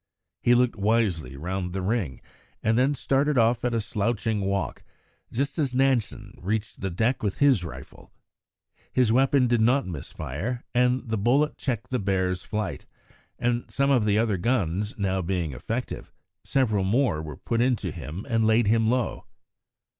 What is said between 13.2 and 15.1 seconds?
and, some of the other guns